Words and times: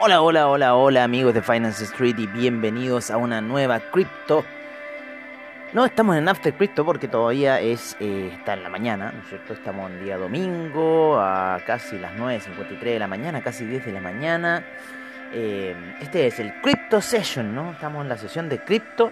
Hola, 0.00 0.22
hola, 0.22 0.46
hola, 0.46 0.76
hola 0.76 1.02
amigos 1.02 1.34
de 1.34 1.42
Finance 1.42 1.82
Street 1.82 2.14
y 2.18 2.28
bienvenidos 2.28 3.10
a 3.10 3.16
una 3.16 3.40
nueva 3.40 3.80
cripto. 3.80 4.44
No 5.72 5.84
estamos 5.84 6.16
en 6.16 6.28
After 6.28 6.54
Crypto 6.54 6.84
porque 6.84 7.08
todavía 7.08 7.60
es 7.60 7.96
eh, 7.98 8.30
está 8.32 8.54
en 8.54 8.62
la 8.62 8.68
mañana, 8.68 9.10
¿no 9.10 9.22
es 9.22 9.28
cierto? 9.28 9.54
Estamos 9.54 9.90
en 9.90 10.04
día 10.04 10.16
domingo 10.16 11.18
a 11.18 11.60
casi 11.66 11.98
las 11.98 12.12
9.53 12.12 12.78
de 12.78 12.98
la 13.00 13.08
mañana, 13.08 13.42
casi 13.42 13.64
10 13.64 13.86
de 13.86 13.92
la 13.92 14.00
mañana. 14.00 14.64
Eh, 15.32 15.74
este 16.00 16.28
es 16.28 16.38
el 16.38 16.54
Crypto 16.60 17.00
Session, 17.00 17.52
¿no? 17.52 17.72
Estamos 17.72 18.02
en 18.02 18.08
la 18.08 18.18
sesión 18.18 18.48
de 18.48 18.60
cripto, 18.60 19.10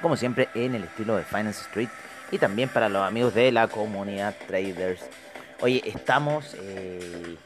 como 0.00 0.16
siempre 0.16 0.48
en 0.54 0.74
el 0.74 0.84
estilo 0.84 1.14
de 1.16 1.24
Finance 1.24 1.60
Street 1.60 1.90
y 2.30 2.38
también 2.38 2.70
para 2.70 2.88
los 2.88 3.06
amigos 3.06 3.34
de 3.34 3.52
la 3.52 3.68
comunidad 3.68 4.34
traders. 4.48 5.04
Oye, 5.60 5.82
estamos... 5.84 6.56
Eh, 6.58 7.36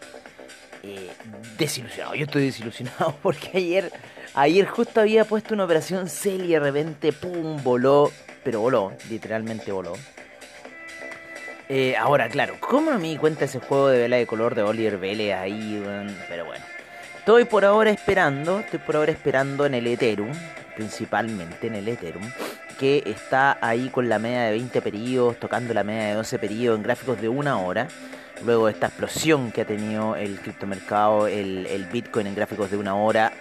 eh, 0.83 1.11
desilusionado. 1.57 2.15
Yo 2.15 2.25
estoy 2.25 2.45
desilusionado 2.45 3.15
porque 3.23 3.51
ayer, 3.55 3.93
ayer 4.35 4.67
justo 4.67 5.01
había 5.01 5.25
puesto 5.25 5.55
una 5.55 5.65
operación 5.65 6.09
Cel 6.09 6.45
y 6.45 6.49
de 6.49 6.61
repente, 6.61 7.13
pum, 7.13 7.63
voló. 7.63 8.11
Pero 8.45 8.61
voló, 8.61 8.93
literalmente 9.11 9.73
voló. 9.73 9.93
Eh, 11.69 11.97
ahora, 11.97 12.29
claro, 12.29 12.57
¿cómo 12.61 12.91
no 12.91 12.99
me 12.99 13.09
di 13.09 13.17
cuenta 13.17 13.45
ese 13.45 13.59
juego 13.59 13.89
de 13.89 13.99
vela 13.99 14.17
de 14.17 14.27
color 14.27 14.55
de 14.55 14.63
Oliver 14.63 14.97
Vélez 14.97 15.35
ahí? 15.35 15.83
Pero 16.29 16.47
bueno. 16.47 16.65
Estoy 17.19 17.45
por 17.45 17.67
ahora 17.67 17.91
esperando, 17.91 18.61
estoy 18.61 18.79
por 18.79 18.97
ahora 18.97 19.13
esperando 19.13 19.67
en 19.67 19.75
el 19.75 19.87
Ethereum, 19.87 20.33
principalmente 20.75 21.67
en 21.67 21.75
el 21.75 21.87
Ethereum, 21.87 22.25
que 22.79 23.03
está 23.05 23.59
ahí 23.61 23.91
con 23.91 24.09
la 24.09 24.19
media 24.19 24.45
de 24.45 24.53
20 24.53 24.81
periodos, 24.81 25.39
tocando 25.39 25.75
la 25.75 25.85
media 25.85 26.07
de 26.07 26.15
12 26.15 26.39
periodos 26.39 26.79
en 26.79 26.85
gráficos 26.85 27.21
de 27.21 27.29
una 27.29 27.59
hora 27.59 27.89
luego 28.45 28.67
de 28.67 28.73
esta 28.73 28.87
explosión 28.87 29.53
que 29.53 29.63
ha 29.63 29.65
tenido 29.65 30.17
el 30.17 30.41
criptomercado, 30.41 31.27
el, 31.27 31.67
el 31.67 31.87
Bitcoin 31.87 32.27
en 32.27 32.35
gráficos 32.35 32.71
de 32.71 32.77
una 32.77 32.95
hora, 32.95 33.33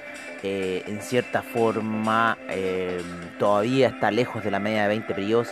eh, 0.44 0.84
en 0.86 1.02
cierta 1.02 1.42
forma 1.42 2.38
eh, 2.48 3.02
todavía 3.40 3.88
está 3.88 4.12
lejos 4.12 4.44
de 4.44 4.52
la 4.52 4.60
media 4.60 4.84
de 4.84 4.90
20 4.90 5.14
periodos 5.14 5.50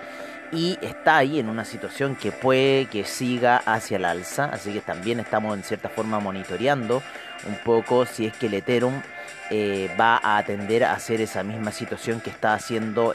y 0.52 0.78
está 0.82 1.18
ahí 1.18 1.40
en 1.40 1.50
una 1.50 1.66
situación 1.66 2.16
que 2.16 2.32
puede 2.32 2.86
que 2.86 3.04
siga 3.04 3.58
hacia 3.58 3.98
el 3.98 4.06
alza, 4.06 4.46
así 4.46 4.74
que 4.74 4.82
también 4.82 5.20
estamos 5.20 5.58
en 5.58 5.64
cierta 5.64 5.90
forma 5.90 6.20
monitoreando 6.20 7.02
un 7.48 7.56
poco 7.64 8.06
si 8.06 8.28
es 8.28 8.34
que 8.38 8.46
el 8.46 8.54
Ethereum 8.54 9.02
eh, 9.50 9.90
va 10.00 10.18
a 10.18 10.38
atender 10.38 10.84
a 10.84 10.94
hacer 10.94 11.20
esa 11.20 11.44
misma 11.44 11.72
situación 11.72 12.22
que 12.22 12.30
está 12.30 12.54
haciendo 12.54 13.14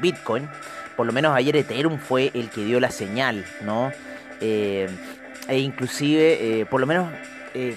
Bitcoin. 0.00 0.48
Por 0.96 1.06
lo 1.06 1.12
menos 1.12 1.34
ayer 1.34 1.56
Ethereum 1.56 1.98
fue 1.98 2.30
el 2.34 2.50
que 2.50 2.64
dio 2.64 2.78
la 2.78 2.90
señal, 2.90 3.44
¿no? 3.62 3.90
E 5.48 5.58
inclusive, 5.58 6.60
eh, 6.60 6.66
por 6.66 6.80
lo 6.80 6.86
menos, 6.86 7.08
eh, 7.54 7.74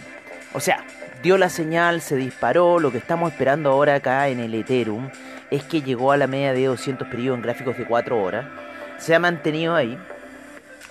o 0.53 0.59
sea, 0.59 0.85
dio 1.21 1.37
la 1.37 1.49
señal, 1.49 2.01
se 2.01 2.15
disparó, 2.15 2.79
lo 2.79 2.91
que 2.91 2.97
estamos 2.97 3.31
esperando 3.31 3.71
ahora 3.71 3.95
acá 3.95 4.27
en 4.27 4.39
el 4.39 4.53
Ethereum 4.53 5.09
es 5.49 5.63
que 5.63 5.81
llegó 5.81 6.11
a 6.11 6.17
la 6.17 6.27
media 6.27 6.53
de 6.53 6.65
200 6.65 7.07
periodos 7.07 7.37
en 7.37 7.43
gráficos 7.43 7.77
de 7.77 7.85
4 7.85 8.21
horas, 8.21 8.45
se 8.97 9.15
ha 9.15 9.19
mantenido 9.19 9.75
ahí, 9.75 9.97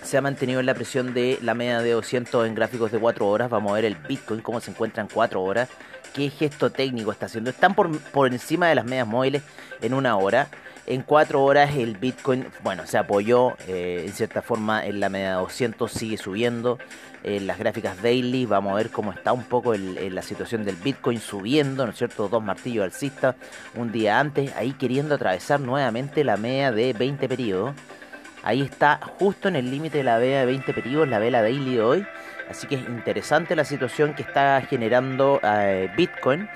se 0.03 0.17
ha 0.17 0.23
mantenido 0.23 0.61
en 0.61 0.67
la 0.67 0.75
presión 0.75 1.15
de 1.15 1.39
la 1.43 1.55
media 1.55 1.81
de 1.81 1.91
200 1.93 2.47
en 2.47 2.55
gráficos 2.55 2.91
de 2.91 2.99
4 2.99 3.29
horas, 3.29 3.51
vamos 3.51 3.73
a 3.73 3.75
ver 3.75 3.85
el 3.85 3.95
Bitcoin 3.95 4.41
cómo 4.41 4.61
se 4.61 4.71
encuentra 4.71 5.03
en 5.03 5.09
4 5.09 5.43
horas, 5.43 5.69
qué 6.13 6.31
gesto 6.31 6.71
técnico 6.71 7.13
está 7.13 7.27
haciendo, 7.27 7.51
están 7.51 7.75
por, 7.75 7.97
por 7.99 8.33
encima 8.33 8.69
de 8.69 8.75
las 8.75 8.85
medias 8.85 9.07
móviles 9.07 9.43
en 9.81 9.95
una 9.95 10.17
hora, 10.17 10.49
en 10.87 11.03
cuatro 11.03 11.45
horas 11.45 11.77
el 11.77 11.97
Bitcoin, 11.97 12.47
bueno, 12.63 12.87
se 12.87 12.99
apoyó 12.99 13.57
eh, 13.69 14.05
en 14.07 14.13
cierta 14.13 14.43
forma 14.43 14.85
en 14.85 15.01
la 15.01 15.09
media 15.09 15.31
de 15.31 15.35
200, 15.37 15.91
sigue 15.91 16.17
subiendo. 16.17 16.79
En 17.25 17.47
las 17.47 17.57
gráficas 17.57 18.03
daily 18.03 18.47
vamos 18.47 18.73
a 18.73 18.77
ver 18.77 18.91
cómo 18.91 19.13
está 19.13 19.33
un 19.33 19.45
poco 19.45 19.75
la 19.75 20.23
situación 20.23 20.65
del 20.65 20.75
Bitcoin 20.75 21.21
subiendo, 21.21 21.87
¿no 21.87 21.93
es 21.93 21.99
cierto? 21.99 22.29
Dos 22.29 22.43
martillos 22.43 22.85
alcistas 22.85 23.37
un 23.77 23.93
día 23.93 24.19
antes, 24.19 24.53
ahí 24.57 24.73
queriendo 24.73 25.15
atravesar 25.15 25.61
nuevamente 25.61 26.25
la 26.25 26.37
media 26.37 26.73
de 26.73 26.93
20 26.93 27.29
periodos. 27.29 27.75
Ahí 28.43 28.61
está 28.61 28.99
justo 29.21 29.47
en 29.47 29.55
el 29.55 29.71
límite 29.71 29.99
de 29.99 30.05
la 30.05 30.19
media 30.19 30.41
de 30.41 30.47
20 30.47 30.75
periodos, 30.75 31.09
la 31.09 31.21
vela 31.21 31.43
daily 31.43 31.77
de 31.77 31.81
hoy. 31.83 32.07
Así 32.51 32.67
que 32.67 32.75
es 32.75 32.83
interesante 32.89 33.55
la 33.55 33.65
situación 33.65 34.15
que 34.15 34.23
está 34.23 34.61
generando 34.69 35.41
eh, 35.45 35.89
Bitcoin 35.97 36.49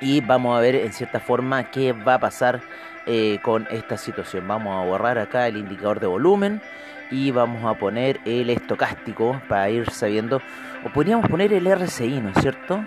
y 0.00 0.20
vamos 0.20 0.56
a 0.56 0.60
ver 0.60 0.74
en 0.76 0.92
cierta 0.92 1.20
forma 1.20 1.70
qué 1.70 1.92
va 1.92 2.14
a 2.14 2.20
pasar 2.20 2.60
eh, 3.06 3.38
con 3.42 3.66
esta 3.70 3.96
situación. 3.96 4.48
Vamos 4.48 4.74
a 4.74 4.86
borrar 4.86 5.18
acá 5.18 5.46
el 5.46 5.56
indicador 5.56 6.00
de 6.00 6.06
volumen 6.06 6.62
y 7.10 7.30
vamos 7.30 7.64
a 7.64 7.78
poner 7.78 8.20
el 8.24 8.50
estocástico 8.50 9.40
para 9.48 9.68
ir 9.70 9.90
sabiendo. 9.90 10.40
O 10.84 10.92
podríamos 10.92 11.28
poner 11.28 11.52
el 11.52 11.66
RSI, 11.66 12.20
¿no 12.20 12.30
es 12.30 12.38
cierto? 12.40 12.84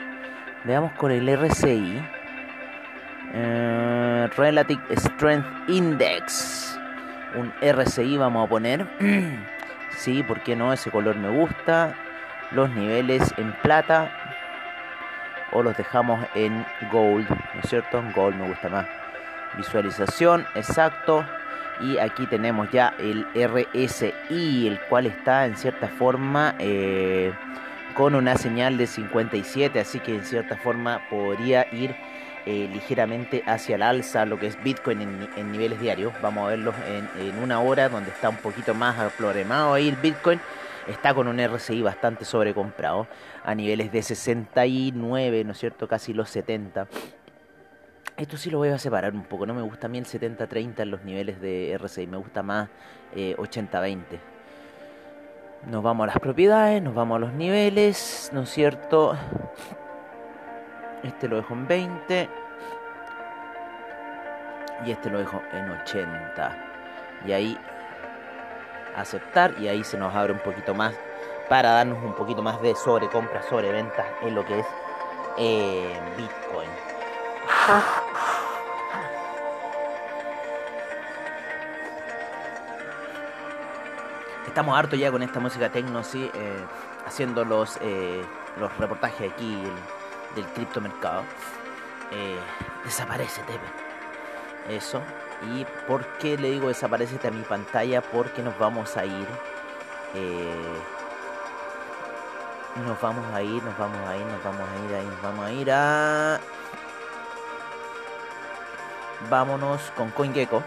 Veamos 0.63 0.91
con 0.94 1.12
el 1.12 1.28
RSI. 1.28 2.01
Eh, 3.34 4.29
Relative 4.35 4.81
Strength 4.95 5.69
Index. 5.69 6.79
Un 7.35 7.53
RSI 7.62 8.18
vamos 8.18 8.45
a 8.45 8.50
poner. 8.50 8.88
sí, 9.97 10.24
¿por 10.24 10.41
qué 10.41 10.56
no? 10.56 10.74
Ese 10.74 10.89
color 10.89 11.16
me 11.16 11.29
gusta. 11.29 11.95
Los 12.51 12.69
niveles 12.72 13.34
en 13.38 13.53
plata 13.62 14.12
o 15.57 15.63
los 15.63 15.75
dejamos 15.75 16.23
en 16.35 16.63
gold, 16.91 17.28
¿no 17.29 17.62
es 17.63 17.69
cierto? 17.69 18.03
Gold 18.16 18.35
me 18.35 18.47
gusta 18.47 18.69
más. 18.69 18.85
Visualización, 19.57 20.45
exacto. 20.53 21.25
Y 21.81 21.97
aquí 21.97 22.28
tenemos 22.28 22.69
ya 22.72 22.94
el 23.00 23.25
RSI, 23.34 24.68
el 24.68 24.79
cual 24.81 25.07
está 25.07 25.45
en 25.45 25.57
cierta 25.57 25.88
forma 25.88 26.53
eh, 26.59 27.34
con 27.95 28.13
una 28.13 28.35
señal 28.35 28.78
de 28.78 28.85
57, 28.85 29.79
así 29.79 30.00
que 30.00 30.13
en 30.13 30.25
cierta 30.25 30.57
forma 30.57 31.01
podría 31.09 31.68
ir 31.72 31.95
eh, 32.45 32.69
ligeramente 32.72 33.44
hacia 33.47 33.75
el 33.75 33.81
alza 33.81 34.25
lo 34.25 34.39
que 34.39 34.47
es 34.47 34.63
Bitcoin 34.63 35.01
en, 35.35 35.51
niveles 35.51 35.79
diarios. 35.79 36.13
Vamos 36.22 36.45
a 36.45 36.50
verlos 36.50 36.75
en, 37.19 37.39
una 37.39 37.59
hora 37.59 37.89
donde 37.89 38.12
está 38.12 38.29
un 38.29 38.38
poquito 38.38 38.75
más 38.75 38.97
aproblemado 39.00 39.74
ahí 39.74 39.89
el 39.89 39.95
Bitcoin 39.95 40.39
está 40.88 41.14
con 41.14 41.28
un 41.28 41.40
RSI 41.40 41.81
bastante 41.81 42.25
sobrecomprado, 42.25 43.08
a 43.44 43.56
niveles 43.56 43.92
de 43.92 44.02
69, 44.02 45.44
¿no 45.44 45.52
es 45.52 45.58
cierto? 45.58 45.88
Casi 45.88 46.14
los 46.14 46.30
70. 46.30 46.88
Esto 48.18 48.38
sí 48.38 48.50
lo 48.50 48.58
voy 48.58 48.70
a 48.70 48.80
separar 48.80 49.14
un 49.14 49.24
poco, 49.24 49.46
no 49.46 49.53
me 49.53 49.62
gusta 49.62 49.88
a 49.88 49.90
mí 49.90 49.98
el 49.98 50.06
70-30 50.06 50.80
en 50.80 50.92
los 50.92 51.03
niveles 51.03 51.40
de 51.40 51.78
RSI, 51.80 52.08
me 52.08 52.18
gusta 52.18 52.42
más 52.42 52.70
80-20. 53.16 53.98
Eh, 54.00 54.20
nos 55.68 55.84
vamos 55.84 56.06
a 56.06 56.08
las 56.08 56.20
propiedades, 56.20 56.81
nos 56.81 56.96
vamos 56.96 57.18
a 57.18 57.19
los 57.19 57.34
niveles, 57.34 58.30
¿no 58.34 58.42
es 58.42 58.50
cierto? 58.50 59.16
Este 61.04 61.28
lo 61.28 61.38
dejo 61.38 61.54
en 61.54 61.68
20. 61.68 62.30
Y 64.86 64.92
este 64.92 65.10
lo 65.10 65.19
dejo 65.19 65.42
en 65.51 65.69
80. 65.69 66.57
Y 67.25 67.31
ahí 67.31 67.57
aceptar 68.98 69.54
y 69.60 69.68
ahí 69.68 69.84
se 69.84 69.98
nos 69.98 70.14
abre 70.14 70.34
un 70.34 70.40
poquito 70.40 70.74
más 70.74 70.96
para 71.48 71.72
darnos 71.72 72.04
un 72.04 72.14
poquito 72.14 72.42
más 72.42 72.62
de 72.62 72.76
sobrecompra, 72.76 73.42
sobreventa 73.44 74.06
en 74.22 74.36
lo 74.36 74.46
que 74.46 74.60
es 74.60 74.66
eh, 75.38 76.00
Bitcoin. 76.18 76.70
Estamos 84.48 84.78
hartos 84.78 85.00
ya 85.00 85.12
con 85.12 85.22
esta 85.22 85.40
música 85.40 85.70
techno, 85.70 86.04
sí, 86.04 86.30
eh, 86.34 86.66
haciendo 87.06 87.46
los, 87.46 87.78
eh, 87.82 88.26
los 88.60 88.76
reportajes 88.78 89.32
aquí 89.32 89.62
del, 90.36 90.46
criptomercado. 90.48 91.24
desaparece, 92.84 93.42
Tepe. 93.44 94.76
Eso. 94.76 95.02
¿Y 95.44 95.66
por 95.88 96.06
qué 96.18 96.38
le 96.38 96.51
digo 96.51 96.68
desaparece 96.68 97.25
a 97.28 97.31
mi 97.31 97.44
pantalla? 97.44 98.01
Porque 98.01 98.42
nos 98.42 98.57
vamos 98.57 98.98
a 98.98 99.06
ir. 99.06 99.28
Eh, 100.16 100.80
nos 102.86 103.00
vamos 103.00 103.25
a 103.34 103.42
ir, 103.42 103.63
nos 103.63 103.78
vamos 103.78 104.07
a 104.07 104.18
ir, 104.18 104.25
nos 104.25 104.44
vamos 104.44 104.68
a 104.69 104.86
ir 104.86 104.95
ahí, 104.95 105.06
nos 105.06 105.22
vamos 105.22 105.45
a 105.45 105.51
ir 105.51 105.72
a. 105.72 106.39
Vámonos 109.30 109.81
con 109.95 110.10
CoinGecko. 110.12 110.63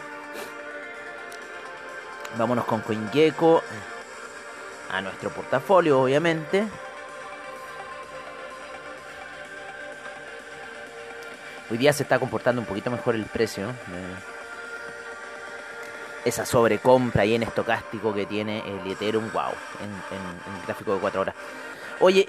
Vámonos 2.37 2.65
con 2.65 2.81
CoinGecko 2.81 3.63
a 4.93 5.01
nuestro 5.01 5.31
portafolio, 5.31 6.01
obviamente. 6.01 6.67
Hoy 11.71 11.79
día 11.79 11.93
se 11.93 12.03
está 12.03 12.19
comportando 12.19 12.61
un 12.61 12.67
poquito 12.67 12.91
mejor 12.91 13.15
el 13.15 13.25
precio. 13.27 13.67
¿no? 13.67 14.40
Esa 16.25 16.45
sobrecompra 16.45 17.25
y 17.25 17.35
en 17.35 17.43
estocástico 17.43 18.13
que 18.13 18.27
tiene 18.27 18.61
el 18.61 18.91
Ethereum, 18.91 19.31
wow, 19.33 19.53
en, 19.81 19.91
en, 19.91 20.67
gráfico 20.67 20.95
de 20.95 21.01
4 21.01 21.21
horas. 21.21 21.35
Oye, 22.03 22.27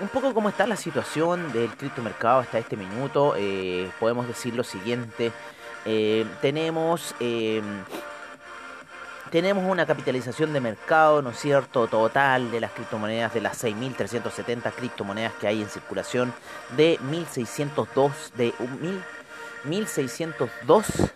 un 0.00 0.08
poco 0.08 0.34
cómo 0.34 0.50
está 0.50 0.66
la 0.66 0.76
situación 0.76 1.50
del 1.52 1.70
criptomercado 1.70 2.40
hasta 2.40 2.58
este 2.58 2.76
minuto, 2.76 3.34
eh, 3.36 3.90
podemos 3.98 4.28
decir 4.28 4.54
lo 4.54 4.62
siguiente, 4.62 5.32
eh, 5.86 6.26
tenemos, 6.42 7.14
eh, 7.18 7.62
tenemos 9.30 9.64
una 9.64 9.86
capitalización 9.86 10.52
de 10.52 10.60
mercado, 10.60 11.22
¿no 11.22 11.30
es 11.30 11.38
cierto?, 11.38 11.86
total 11.86 12.50
de 12.50 12.60
las 12.60 12.72
criptomonedas, 12.72 13.32
de 13.32 13.40
las 13.40 13.64
6.370 13.64 14.70
criptomonedas 14.72 15.32
que 15.40 15.46
hay 15.46 15.62
en 15.62 15.70
circulación, 15.70 16.34
de 16.76 16.98
1.602, 17.00 18.32
de 18.36 18.52
1.602 19.64 21.10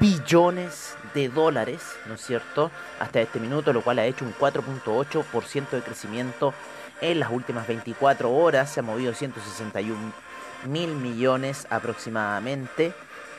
billones 0.00 0.96
de 1.14 1.28
dólares, 1.28 1.80
¿no 2.06 2.14
es 2.14 2.20
cierto?, 2.20 2.70
hasta 3.00 3.20
este 3.20 3.40
minuto, 3.40 3.72
lo 3.72 3.82
cual 3.82 3.98
ha 3.98 4.06
hecho 4.06 4.24
un 4.24 4.34
4.8% 4.34 5.70
de 5.70 5.82
crecimiento 5.82 6.54
en 7.00 7.20
las 7.20 7.30
últimas 7.30 7.66
24 7.68 8.30
horas, 8.30 8.70
se 8.72 8.80
ha 8.80 8.82
movido 8.82 9.14
161 9.14 10.12
mil 10.66 10.94
millones 10.94 11.66
aproximadamente. 11.70 12.92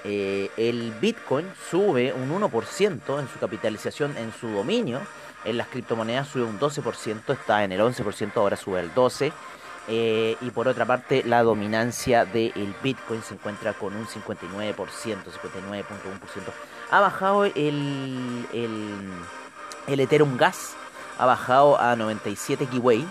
Eh, 0.05 0.49
el 0.55 0.93
Bitcoin 1.01 1.45
sube 1.69 2.13
un 2.13 2.29
1% 2.29 3.19
en 3.19 3.27
su 3.27 3.39
capitalización, 3.39 4.15
en 4.17 4.31
su 4.33 4.47
dominio. 4.47 5.01
En 5.45 5.57
las 5.57 5.67
criptomonedas 5.67 6.27
sube 6.27 6.43
un 6.43 6.59
12%, 6.59 7.33
está 7.33 7.63
en 7.63 7.71
el 7.71 7.79
11%, 7.79 8.31
ahora 8.35 8.57
sube 8.57 8.79
el 8.79 8.93
12%. 8.93 9.31
Eh, 9.91 10.37
y 10.41 10.51
por 10.51 10.67
otra 10.67 10.85
parte, 10.85 11.23
la 11.25 11.41
dominancia 11.41 12.23
del 12.23 12.75
Bitcoin 12.83 13.23
se 13.23 13.33
encuentra 13.33 13.73
con 13.73 13.95
un 13.95 14.05
59%, 14.05 14.75
59.1%. 14.75 14.83
Ha 16.91 16.99
bajado 16.99 17.45
el, 17.45 18.45
el, 18.53 18.99
el 19.87 19.99
Ethereum 19.99 20.37
Gas, 20.37 20.75
ha 21.17 21.25
bajado 21.25 21.79
a 21.79 21.95
97 21.95 22.67
Kiwei. 22.67 23.03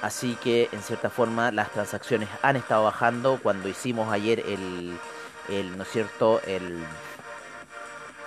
Así 0.00 0.36
que 0.42 0.68
en 0.72 0.82
cierta 0.82 1.08
forma 1.10 1.50
las 1.50 1.70
transacciones 1.72 2.28
han 2.42 2.56
estado 2.56 2.84
bajando. 2.84 3.38
Cuando 3.42 3.68
hicimos 3.68 4.10
ayer 4.10 4.40
el, 4.40 4.98
el 5.50 5.76
¿no 5.76 5.82
es 5.82 5.90
cierto? 5.90 6.40
El, 6.46 6.84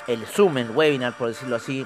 el 0.06 0.26
Zoom, 0.28 0.60
el 0.60 0.70
webinar, 0.70 1.14
por 1.14 1.30
decirlo 1.30 1.56
así, 1.56 1.86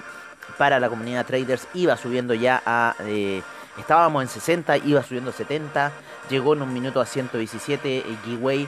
para 0.57 0.79
la 0.79 0.89
comunidad 0.89 1.25
traders 1.25 1.67
iba 1.73 1.95
subiendo 1.95 2.33
ya 2.33 2.61
a... 2.65 2.95
Eh, 2.99 3.41
estábamos 3.77 4.23
en 4.23 4.29
60, 4.29 4.77
iba 4.77 5.03
subiendo 5.03 5.31
a 5.31 5.33
70, 5.33 5.91
llegó 6.29 6.53
en 6.53 6.61
un 6.61 6.73
minuto 6.73 7.01
a 7.01 7.05
117 7.05 7.99
el 8.07 8.17
Giveaway 8.25 8.67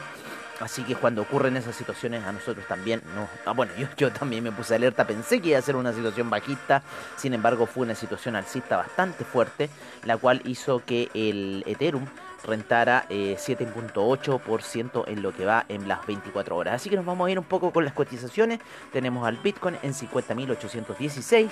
Así 0.59 0.83
que 0.83 0.95
cuando 0.95 1.23
ocurren 1.23 1.57
esas 1.57 1.75
situaciones 1.75 2.23
a 2.23 2.31
nosotros 2.31 2.65
también 2.67 3.01
no. 3.15 3.27
Ah, 3.45 3.51
bueno, 3.51 3.73
yo, 3.77 3.87
yo 3.97 4.11
también 4.11 4.43
me 4.43 4.51
puse 4.51 4.75
alerta, 4.75 5.05
pensé 5.05 5.41
que 5.41 5.49
iba 5.49 5.59
a 5.59 5.61
ser 5.61 5.75
una 5.75 5.93
situación 5.93 6.29
bajista, 6.29 6.83
sin 7.17 7.33
embargo 7.33 7.65
fue 7.65 7.83
una 7.83 7.95
situación 7.95 8.35
alcista 8.35 8.77
bastante 8.77 9.25
fuerte, 9.25 9.69
la 10.05 10.17
cual 10.17 10.41
hizo 10.45 10.81
que 10.85 11.09
el 11.13 11.63
Ethereum 11.67 12.05
rentara 12.45 13.05
7.8% 13.09 15.07
eh, 15.07 15.11
en 15.11 15.21
lo 15.21 15.33
que 15.33 15.45
va 15.45 15.65
en 15.69 15.87
las 15.87 16.05
24 16.05 16.55
horas. 16.55 16.75
Así 16.75 16.89
que 16.89 16.95
nos 16.97 17.05
vamos 17.05 17.27
a 17.27 17.31
ir 17.31 17.39
un 17.39 17.45
poco 17.45 17.71
con 17.71 17.85
las 17.85 17.93
cotizaciones. 17.93 18.59
Tenemos 18.91 19.25
al 19.25 19.37
Bitcoin 19.37 19.77
en 19.81 19.93
50.816, 19.93 21.49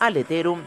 al 0.00 0.16
Ethereum 0.16 0.60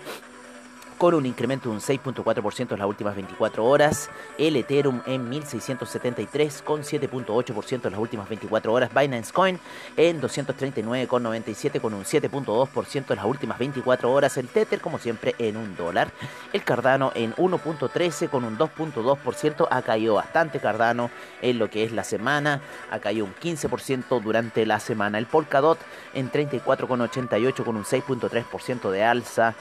con 0.97 1.13
un 1.13 1.25
incremento 1.25 1.69
de 1.69 1.75
un 1.75 1.81
6.4% 1.81 2.71
en 2.71 2.79
las 2.79 2.87
últimas 2.87 3.15
24 3.15 3.63
horas. 3.63 4.09
El 4.37 4.55
Ethereum 4.55 5.01
en 5.05 5.29
1673 5.29 6.61
con 6.63 6.81
7.8% 6.81 7.85
en 7.85 7.91
las 7.91 8.01
últimas 8.01 8.27
24 8.27 8.73
horas. 8.73 8.89
Binance 8.93 9.31
Coin 9.31 9.59
en 9.95 10.21
239,97 10.21 11.79
con 11.79 11.93
un 11.93 12.03
7.2% 12.03 13.11
en 13.11 13.15
las 13.15 13.25
últimas 13.25 13.59
24 13.59 14.11
horas. 14.11 14.37
El 14.37 14.47
Tether 14.47 14.81
como 14.81 14.97
siempre 14.97 15.35
en 15.37 15.57
un 15.57 15.75
dólar. 15.75 16.11
El 16.53 16.63
Cardano 16.63 17.11
en 17.15 17.33
1.13 17.35 18.29
con 18.29 18.43
un 18.43 18.57
2.2%. 18.57 19.67
Ha 19.69 19.81
caído 19.83 20.15
bastante 20.15 20.59
Cardano 20.59 21.11
en 21.41 21.59
lo 21.59 21.69
que 21.69 21.83
es 21.83 21.91
la 21.91 22.03
semana. 22.03 22.61
Ha 22.91 22.99
caído 22.99 23.25
un 23.25 23.35
15% 23.35 24.21
durante 24.21 24.65
la 24.65 24.79
semana. 24.79 25.17
El 25.17 25.27
Polkadot 25.27 25.79
en 26.13 26.31
34,88 26.31 27.63
con 27.63 27.77
un 27.77 27.83
6.3% 27.83 28.89
de 28.89 29.03
alza 29.03 29.55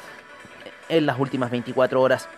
en 0.88 1.06
las 1.06 1.18
últimas 1.18 1.50
24 1.50 2.00
horas. 2.00 2.28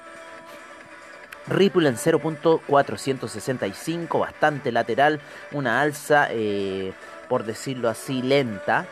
Ripple 1.48 1.88
en 1.88 1.96
0.465, 1.96 4.20
bastante 4.20 4.70
lateral, 4.70 5.20
una 5.52 5.80
alza, 5.80 6.28
eh, 6.30 6.92
por 7.28 7.44
decirlo 7.44 7.88
así, 7.88 8.20
lenta. 8.22 8.86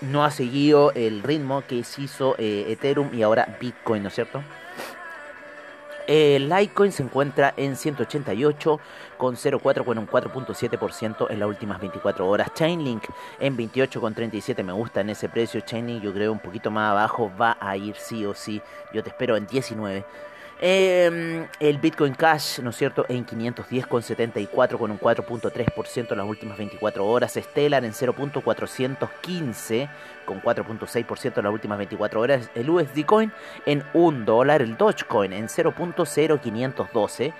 No 0.00 0.24
ha 0.24 0.30
seguido 0.30 0.92
el 0.92 1.22
ritmo 1.22 1.62
que 1.66 1.76
hizo 1.76 2.34
eh, 2.38 2.64
Ethereum 2.68 3.14
y 3.14 3.22
ahora 3.22 3.56
Bitcoin, 3.60 4.02
¿no 4.02 4.08
es 4.08 4.14
cierto? 4.14 4.42
El 6.06 6.48
Litecoin 6.48 6.92
se 6.92 7.02
encuentra 7.02 7.52
en 7.56 7.74
188 7.74 8.80
con 9.16 9.34
0,4 9.34 9.84
con 9.84 9.98
un 9.98 10.06
4.7% 10.06 11.26
en 11.30 11.40
las 11.40 11.48
últimas 11.48 11.80
24 11.80 12.28
horas. 12.28 12.52
Chainlink 12.54 13.04
en 13.40 13.56
28 13.56 14.00
con 14.00 14.14
37 14.14 14.62
me 14.62 14.72
gusta 14.72 15.00
en 15.00 15.10
ese 15.10 15.28
precio. 15.28 15.60
Chainlink 15.60 16.02
yo 16.02 16.12
creo 16.12 16.30
un 16.30 16.38
poquito 16.38 16.70
más 16.70 16.92
abajo 16.92 17.32
va 17.40 17.56
a 17.60 17.76
ir 17.76 17.96
sí 17.96 18.24
o 18.24 18.34
sí. 18.34 18.62
Yo 18.92 19.02
te 19.02 19.10
espero 19.10 19.36
en 19.36 19.46
19 19.46 20.04
Em, 20.58 21.46
el 21.60 21.76
Bitcoin 21.78 22.14
Cash, 22.14 22.60
¿no 22.60 22.72
cierto?, 22.72 23.04
en 23.10 23.26
510,74 23.26 24.78
con 24.78 24.90
un 24.90 24.98
4.3% 24.98 26.12
en 26.12 26.18
las 26.18 26.26
últimas 26.26 26.56
24 26.56 27.06
horas. 27.06 27.34
Stellar 27.34 27.84
en 27.84 27.92
0.415 27.92 29.90
con 30.24 30.40
4.6% 30.40 31.38
en 31.38 31.44
las 31.44 31.52
últimas 31.52 31.76
24 31.76 32.20
horas. 32.20 32.50
El 32.54 32.70
USD 32.70 33.04
Coin 33.04 33.30
en 33.66 33.84
1 33.92 34.24
dólar. 34.24 34.62
El 34.62 34.78
Dogecoin 34.78 35.34
en 35.34 35.48
0.0512 35.48 37.34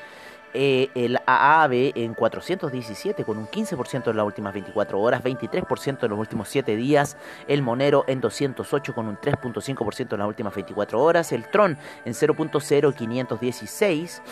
eh, 0.58 0.88
el 0.94 1.18
AAB 1.26 1.92
en 1.94 2.14
417 2.14 3.24
con 3.24 3.36
un 3.36 3.46
15% 3.46 4.10
en 4.10 4.16
las 4.16 4.24
últimas 4.24 4.54
24 4.54 4.98
horas, 4.98 5.22
23% 5.22 6.04
en 6.04 6.10
los 6.10 6.18
últimos 6.18 6.48
7 6.48 6.76
días, 6.76 7.18
el 7.46 7.60
Monero 7.60 8.06
en 8.08 8.22
208 8.22 8.94
con 8.94 9.06
un 9.06 9.18
3.5% 9.18 10.14
en 10.14 10.18
las 10.18 10.26
últimas 10.26 10.54
24 10.54 11.02
horas, 11.02 11.30
el 11.32 11.44
Tron 11.50 11.76
en 12.06 12.14
0.0516, 12.14 14.22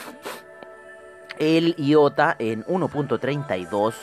el 1.38 1.75
IOTA 1.76 2.37
en 2.38 2.64
1.32, 2.64 3.95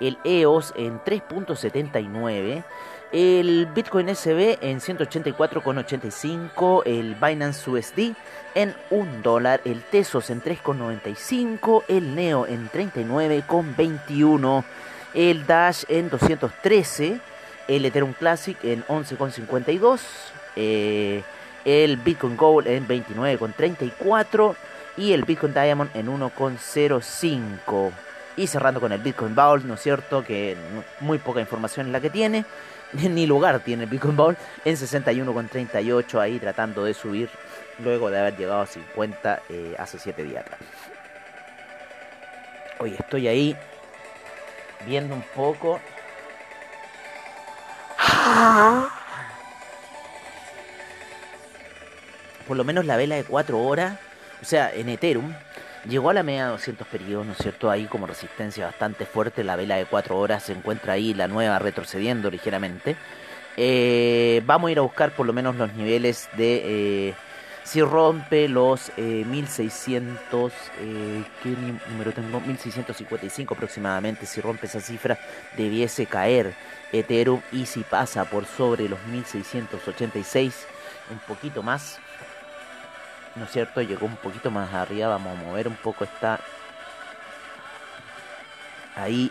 el 0.00 0.18
EOS 0.24 0.74
en 0.76 1.00
3.79, 1.00 2.64
el 3.12 3.66
Bitcoin 3.66 4.08
SB 4.14 4.58
en 4.62 4.80
184,85, 4.80 6.82
el 6.86 7.14
Binance 7.14 7.70
USD 7.70 8.14
en 8.54 8.74
1 8.90 9.22
dólar, 9.22 9.60
el 9.64 9.82
Tesos 9.82 10.30
en 10.30 10.42
3,95, 10.42 11.84
el 11.88 12.14
Neo 12.14 12.46
en 12.46 12.70
39,21, 12.70 14.64
el 15.12 15.46
Dash 15.46 15.84
en 15.88 16.08
213, 16.08 17.20
el 17.68 17.84
Ethereum 17.84 18.14
Classic 18.14 18.56
en 18.64 18.82
11,52, 18.86 20.00
eh, 20.56 21.22
el 21.64 21.96
Bitcoin 21.98 22.36
Gold 22.36 22.66
en 22.66 22.88
29,34 22.88 24.56
y 24.96 25.12
el 25.12 25.24
Bitcoin 25.24 25.54
Diamond 25.54 25.90
en 25.94 26.08
1,05. 26.08 27.92
Y 28.34 28.46
cerrando 28.46 28.80
con 28.80 28.92
el 28.92 29.00
Bitcoin 29.00 29.34
Bowl, 29.34 29.66
¿no 29.66 29.74
es 29.74 29.82
cierto? 29.82 30.24
Que 30.24 30.56
muy 31.00 31.18
poca 31.18 31.40
información 31.40 31.86
es 31.86 31.92
la 31.92 32.00
que 32.00 32.08
tiene. 32.08 32.46
Ni 33.10 33.26
lugar 33.26 33.60
tiene 33.60 33.84
el 33.84 33.90
Bitcoin 33.90 34.16
Bowl 34.16 34.36
en 34.64 34.76
61,38 34.76 36.20
ahí 36.20 36.38
tratando 36.38 36.84
de 36.84 36.94
subir 36.94 37.30
luego 37.78 38.10
de 38.10 38.18
haber 38.18 38.36
llegado 38.36 38.60
a 38.60 38.66
50 38.66 39.42
eh, 39.48 39.74
hace 39.78 39.98
7 39.98 40.22
días 40.24 40.44
atrás. 40.44 40.60
Oye, 42.78 42.96
estoy 42.98 43.28
ahí 43.28 43.56
viendo 44.86 45.14
un 45.14 45.22
poco. 45.34 45.80
Por 52.46 52.56
lo 52.56 52.64
menos 52.64 52.84
la 52.84 52.96
vela 52.96 53.14
de 53.14 53.24
4 53.24 53.58
horas, 53.58 53.98
o 54.42 54.44
sea, 54.44 54.72
en 54.72 54.88
Ethereum, 54.88 55.32
llegó 55.88 56.10
a 56.10 56.14
la 56.14 56.22
media 56.22 56.46
de 56.46 56.50
200 56.52 56.86
periodos, 56.86 57.26
¿no 57.26 57.32
es 57.32 57.38
cierto? 57.38 57.70
Ahí 57.70 57.86
como 57.86 58.06
resistencia 58.06 58.66
bastante 58.66 59.06
fuerte, 59.06 59.44
la 59.44 59.56
vela 59.56 59.76
de 59.76 59.86
4 59.86 60.18
horas 60.18 60.44
se 60.44 60.52
encuentra 60.52 60.94
ahí, 60.94 61.14
la 61.14 61.28
nueva 61.28 61.58
retrocediendo 61.58 62.30
ligeramente. 62.30 62.96
Eh, 63.56 64.42
vamos 64.46 64.68
a 64.68 64.72
ir 64.72 64.78
a 64.78 64.82
buscar 64.82 65.12
por 65.12 65.26
lo 65.26 65.32
menos 65.32 65.56
los 65.56 65.72
niveles 65.74 66.28
de... 66.36 66.62
Eh, 67.08 67.14
si 67.64 67.80
rompe 67.80 68.48
los 68.48 68.90
1600, 68.96 70.52
eh, 70.52 70.56
eh, 70.80 71.24
¿qué 71.42 71.50
número 71.90 72.12
tengo? 72.12 72.40
1655 72.40 73.54
aproximadamente. 73.54 74.26
Si 74.26 74.40
rompe 74.40 74.66
esa 74.66 74.80
cifra, 74.80 75.18
debiese 75.56 76.06
caer 76.06 76.54
Ethereum. 76.90 77.40
Y 77.52 77.66
si 77.66 77.84
pasa 77.84 78.24
por 78.24 78.46
sobre 78.46 78.88
los 78.88 79.02
1686, 79.06 80.66
un 81.12 81.18
poquito 81.20 81.62
más, 81.62 82.00
¿no 83.36 83.44
es 83.44 83.50
cierto? 83.50 83.82
Llegó 83.82 84.06
un 84.06 84.16
poquito 84.16 84.50
más 84.50 84.72
arriba. 84.74 85.08
Vamos 85.08 85.38
a 85.38 85.42
mover 85.42 85.68
un 85.68 85.76
poco 85.76 86.04
esta. 86.04 86.40
Ahí, 88.96 89.30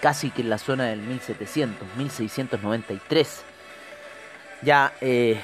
casi 0.00 0.30
que 0.30 0.42
en 0.42 0.50
la 0.50 0.58
zona 0.58 0.84
del 0.84 1.00
1700, 1.00 1.96
1693. 1.96 3.42
Ya, 4.62 4.92
eh 5.00 5.40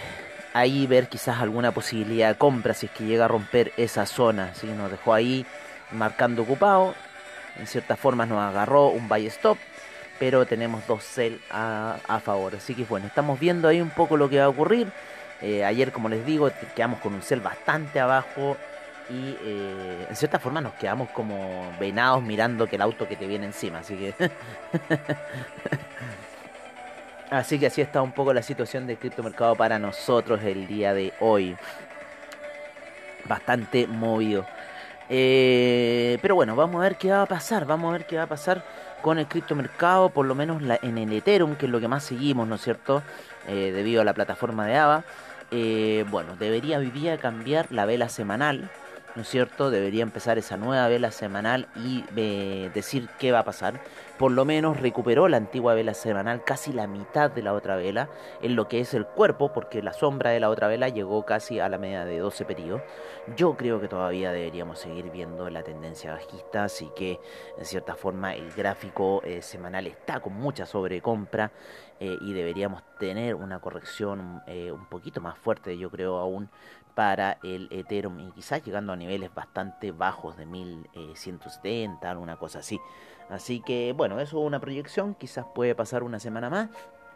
ahí 0.53 0.87
ver 0.87 1.09
quizás 1.09 1.41
alguna 1.41 1.73
posibilidad 1.73 2.29
de 2.29 2.35
compra 2.37 2.75
si 2.75 2.87
es 2.87 2.93
que 2.93 3.05
llega 3.05 3.25
a 3.25 3.29
romper 3.29 3.73
esa 3.77 4.07
zona. 4.07 4.55
¿sí? 4.55 4.67
Nos 4.67 4.91
dejó 4.91 5.15
ahí 5.15 5.47
marcando 5.91 6.43
ocupado. 6.43 6.95
En 7.59 7.67
cierta 7.67 7.97
forma 7.97 8.27
nos 8.27 8.39
agarró 8.39 8.89
un 8.89 9.09
buy 9.09 9.27
stop. 9.27 9.59
pero 10.19 10.47
tenemos 10.47 10.87
dos 10.87 11.03
sell 11.03 11.41
a, 11.51 11.97
a 12.07 12.21
favor. 12.21 12.55
Así 12.57 12.75
que 12.75 12.85
bueno, 12.85 13.07
estamos 13.07 13.41
viendo 13.41 13.69
ahí 13.69 13.81
un 13.81 13.91
poco 13.91 14.17
lo 14.17 14.29
que 14.29 14.39
va 14.39 14.45
a 14.45 14.49
ocurrir. 14.49 14.89
Eh, 15.43 15.65
ayer, 15.65 15.91
como 15.91 16.09
les 16.09 16.25
digo, 16.25 16.51
quedamos 16.77 17.01
con 17.01 17.15
un 17.15 17.23
sell 17.23 17.41
bastante 17.41 17.99
abajo 17.99 18.57
y 19.11 19.37
eh, 19.43 20.07
en 20.09 20.17
cierta 20.17 20.39
forma 20.39 20.61
nos 20.61 20.75
quedamos 20.75 21.11
como 21.11 21.73
venados 21.81 22.23
mirando 22.23 22.69
que 22.69 22.77
el 22.77 22.83
auto 22.83 23.09
que 23.09 23.17
te 23.17 23.27
viene 23.27 23.47
encima. 23.47 23.81
Así 23.81 23.97
que... 23.97 24.15
así 27.31 27.59
que 27.59 27.67
así 27.67 27.81
está 27.81 28.01
un 28.03 28.13
poco 28.13 28.33
la 28.33 28.43
situación 28.43 28.87
del 28.87 28.99
criptomercado 28.99 29.57
para 29.57 29.81
nosotros 29.81 30.41
el 30.45 30.69
día 30.69 30.95
de 30.95 31.13
hoy. 31.19 31.57
Bastante 33.25 33.89
movido. 33.89 34.47
Eh, 35.09 36.19
pero 36.23 36.37
bueno, 36.37 36.55
vamos 36.55 36.77
a 36.81 36.85
ver 36.85 36.97
qué 36.97 37.11
va 37.11 37.23
a 37.23 37.27
pasar. 37.27 37.67
Vamos 37.67 37.91
a 37.91 37.93
ver 37.99 38.07
qué 38.07 38.17
va 38.17 38.23
a 38.23 38.29
pasar 38.29 38.65
con 39.03 39.19
el 39.19 39.27
criptomercado, 39.27 40.11
por 40.11 40.25
lo 40.25 40.37
menos 40.37 40.63
en 40.83 40.99
el 40.99 41.13
Ethereum, 41.13 41.57
que 41.57 41.67
es 41.67 41.73
lo 41.73 41.81
que 41.81 41.89
más 41.89 42.05
seguimos, 42.05 42.47
¿no 42.47 42.55
es 42.55 42.61
cierto? 42.61 43.03
Debido 43.49 44.01
a 44.01 44.05
la 44.05 44.15
plataforma 44.15 44.65
de 44.65 44.77
AVA. 44.77 45.05
Eh, 45.55 46.07
bueno, 46.11 46.35
debería 46.37 46.79
hoy 46.79 46.91
día 46.91 47.19
cambiar 47.19 47.71
la 47.71 47.85
vela 47.85 48.09
semanal, 48.09 48.71
¿no 49.15 49.21
es 49.21 49.29
cierto? 49.29 49.71
Debería 49.71 50.03
empezar 50.03 50.39
esa 50.39 50.57
nueva 50.57 50.89
vela 50.89 51.11
semanal 51.11 51.69
y 51.77 52.05
eh, 52.17 52.71
decir 52.73 53.09
qué 53.19 53.33
va 53.33 53.41
a 53.41 53.45
pasar. 53.45 53.79
Por 54.23 54.31
lo 54.31 54.45
menos 54.45 54.79
recuperó 54.79 55.26
la 55.26 55.37
antigua 55.37 55.75
vela 55.75 55.95
semanal 55.95 56.45
casi 56.45 56.73
la 56.73 56.87
mitad 56.87 57.29
de 57.29 57.43
la 57.43 57.55
otra 57.55 57.75
vela 57.75 58.09
en 58.41 58.55
lo 58.55 58.69
que 58.69 58.79
es 58.79 58.95
el 58.95 59.05
cuerpo, 59.05 59.52
porque 59.52 59.83
la 59.83 59.93
sombra 59.93 60.31
de 60.31 60.38
la 60.38 60.49
otra 60.49 60.69
vela 60.69 60.88
llegó 60.88 61.26
casi 61.26 61.59
a 61.59 61.69
la 61.69 61.76
media 61.76 62.05
de 62.05 62.21
12 62.21 62.45
periodos. 62.45 62.83
Yo 63.37 63.57
creo 63.57 63.81
que 63.81 63.88
todavía 63.88 64.31
deberíamos 64.31 64.79
seguir 64.79 65.11
viendo 65.11 65.50
la 65.50 65.64
tendencia 65.64 66.12
bajista, 66.12 66.62
así 66.62 66.88
que 66.95 67.19
en 67.59 67.64
cierta 67.64 67.97
forma 67.97 68.37
el 68.37 68.52
gráfico 68.52 69.23
eh, 69.25 69.43
semanal 69.43 69.88
está 69.88 70.21
con 70.21 70.35
mucha 70.35 70.67
sobrecompra 70.67 71.50
eh, 71.99 72.17
y 72.21 72.33
deberíamos 72.33 72.85
tener 73.00 73.35
una 73.35 73.59
corrección 73.59 74.41
eh, 74.47 74.71
un 74.71 74.87
poquito 74.87 75.21
más 75.21 75.37
fuerte, 75.37 75.76
yo 75.76 75.91
creo 75.91 76.19
aún, 76.19 76.49
para 76.95 77.39
el 77.43 77.69
Ethereum 77.71 78.21
y 78.21 78.31
quizás 78.33 78.63
llegando 78.63 78.93
a 78.93 78.97
niveles 78.97 79.35
bastante 79.35 79.93
bajos 79.93 80.37
de 80.37 80.47
1170, 80.47 82.11
alguna 82.11 82.37
cosa 82.37 82.61
así. 82.61 82.81
Así 83.29 83.61
que 83.61 83.93
bueno, 83.97 84.21
eso 84.21 84.41
es 84.41 84.47
una 84.47 84.61
proyección, 84.61 85.15
quizás 85.15 85.47
puede 85.55 85.75
pasar 85.75 86.03
una 86.03 86.21
semana 86.21 86.51
más 86.51 86.69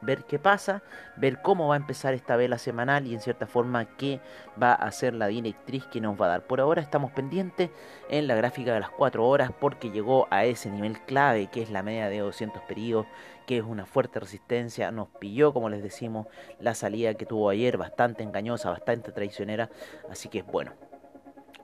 ver 0.07 0.25
qué 0.25 0.39
pasa, 0.39 0.83
ver 1.17 1.43
cómo 1.43 1.69
va 1.69 1.75
a 1.75 1.77
empezar 1.77 2.15
esta 2.15 2.37
vela 2.37 2.57
semanal 2.57 3.07
y 3.07 3.15
en 3.15 3.21
cierta 3.21 3.47
forma 3.47 3.85
qué 3.97 4.21
va 4.61 4.73
a 4.73 4.91
ser 4.93 5.13
la 5.13 5.27
directriz 5.27 5.85
que 5.87 6.01
nos 6.01 6.19
va 6.19 6.27
a 6.27 6.29
dar. 6.31 6.47
Por 6.47 6.61
ahora 6.61 6.81
estamos 6.81 7.11
pendientes 7.13 7.71
en 8.09 8.27
la 8.27 8.35
gráfica 8.37 8.73
de 8.73 8.81
las 8.81 8.91
4 8.91 9.27
horas 9.27 9.51
porque 9.61 9.91
llegó 9.91 10.29
a 10.31 10.45
ese 10.45 10.71
nivel 10.71 11.01
clave 11.03 11.49
que 11.49 11.63
es 11.63 11.71
la 11.71 11.83
media 11.83 12.09
de 12.09 12.21
200 12.21 12.63
periodos, 12.63 13.07
que 13.47 13.59
es 13.59 13.65
una 13.65 13.85
fuerte 13.85 14.21
resistencia, 14.21 14.91
nos 14.91 15.09
pilló 15.09 15.53
como 15.53 15.69
les 15.69 15.83
decimos 15.83 16.27
la 16.61 16.75
salida 16.75 17.15
que 17.15 17.27
tuvo 17.27 17.51
ayer 17.51 17.77
bastante 17.77 18.23
engañosa, 18.23 18.71
bastante 18.71 19.13
traicionera, 19.13 19.71
así 20.11 20.29
que 20.29 20.43
bueno, 20.43 20.73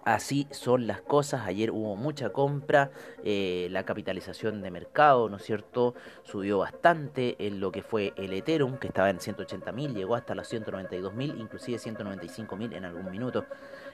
Así 0.05 0.49
son 0.51 0.89
las 0.89 1.01
cosas, 1.01 1.47
ayer 1.47 1.71
hubo 1.71 1.95
mucha 1.95 2.31
compra, 2.31 2.91
eh, 3.23 3.69
la 3.71 3.85
capitalización 3.85 4.61
de 4.61 4.73
mercado, 4.73 5.29
¿no 5.29 5.37
es 5.37 5.45
cierto?, 5.45 5.95
subió 6.25 6.59
bastante 6.59 7.37
en 7.39 7.61
lo 7.61 7.71
que 7.71 7.83
fue 7.83 8.13
el 8.17 8.33
Ethereum, 8.33 8.79
que 8.79 8.89
estaba 8.89 9.11
en 9.11 9.21
180 9.21 9.71
mil, 9.71 9.95
llegó 9.95 10.17
hasta 10.17 10.35
los 10.35 10.49
192 10.49 11.15
mil, 11.15 11.39
inclusive 11.39 11.79
195 11.79 12.57
mil 12.57 12.73
en 12.73 12.85
algún 12.85 13.13
minuto. 13.13 13.47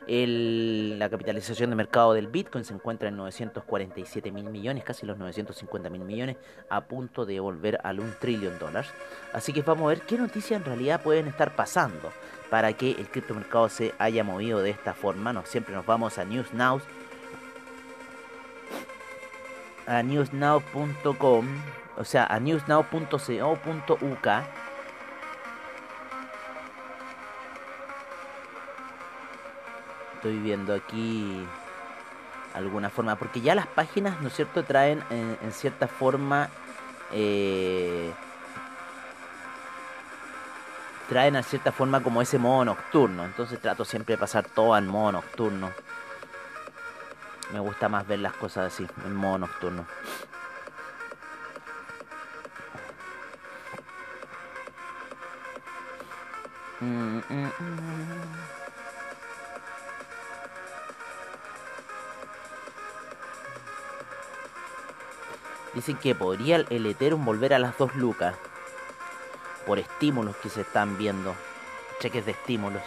la 0.07 1.11
capitalización 1.11 1.69
de 1.69 1.77
mercado 1.77 2.15
del 2.15 2.29
Bitcoin 2.29 2.65
se 2.65 2.73
encuentra 2.73 3.11
en 3.11 3.17
947 3.19 4.33
mil 4.33 4.49
millones, 4.49 4.85
casi 4.85 5.05
los 5.05 5.19
950 5.19 5.91
mil 5.91 6.05
millones, 6.05 6.39
a 6.71 6.87
punto 6.87 7.27
de 7.27 7.39
volver 7.39 7.79
al 7.85 8.01
1 8.01 8.15
trillón 8.19 8.59
dólares. 8.59 8.91
Así 9.35 9.53
que 9.53 9.61
vamos 9.61 9.85
a 9.85 9.89
ver 9.89 10.01
qué 10.03 10.17
noticias 10.17 10.59
en 10.59 10.65
realidad 10.65 11.03
pueden 11.03 11.27
estar 11.27 11.55
pasando 11.55 12.11
para 12.51 12.73
que 12.73 12.93
el 12.93 13.09
criptomercado 13.09 13.69
se 13.69 13.95
haya 13.99 14.25
movido 14.25 14.61
de 14.61 14.71
esta 14.71 14.95
forma. 14.95 15.33
No, 15.33 15.45
siempre 15.45 15.75
nos 15.75 15.87
vamos 15.87 16.19
a 16.19 16.25
NewsNow. 16.25 16.81
A 19.87 20.03
newsnow.com, 20.03 21.47
o 21.97 22.05
sea, 22.05 22.27
a 22.27 22.39
newsnow.co.uk. 22.41 24.29
Estoy 30.15 30.39
viendo 30.39 30.75
aquí 30.75 31.47
alguna 32.55 32.91
forma, 32.91 33.17
porque 33.17 33.41
ya 33.41 33.55
las 33.55 33.67
páginas, 33.67 34.21
¿no 34.21 34.29
es 34.29 34.35
cierto?, 34.35 34.65
traen 34.65 35.03
en, 35.11 35.39
en 35.41 35.53
cierta 35.53 35.87
forma 35.87 36.51
eh, 37.13 38.13
traen 41.09 41.37
a 41.37 41.43
cierta 41.43 41.73
forma 41.73 42.03
como 42.03 42.23
ese 42.23 42.39
modo 42.39 42.67
nocturno. 42.67 43.25
Entonces 43.25 43.61
trato 43.61 43.85
siempre 43.85 44.15
de 44.15 44.19
pasar 44.19 44.47
todo 44.47 44.75
al 44.75 44.85
modo 44.85 45.13
nocturno. 45.13 45.73
Me 47.53 47.61
gusta 47.61 47.89
más 47.89 48.07
ver 48.07 48.19
las 48.19 48.35
cosas 48.35 48.73
así, 48.73 48.87
en 49.05 49.15
modo 49.15 49.39
nocturno. 49.39 49.87
Dicen 65.75 65.97
que 65.97 66.15
podría 66.15 66.57
el 66.57 66.87
Ethereum 66.87 67.25
volver 67.25 67.55
a 67.55 67.59
las 67.59 67.79
dos 67.79 67.95
lucas 67.97 68.35
por 69.69 69.79
estímulos 69.79 70.35
que 70.39 70.49
se 70.49 70.63
están 70.63 70.97
viendo, 70.97 71.35
cheques 72.01 72.25
de 72.25 72.33
estímulos. 72.33 72.83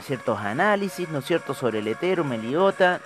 Ciertos 0.00 0.38
análisis, 0.38 1.06
¿no 1.10 1.18
es 1.18 1.26
cierto?, 1.26 1.52
sobre 1.52 1.80
el 1.80 1.88
Ethereum, 1.88 2.32
el 2.32 2.50
IOTA. 2.50 3.02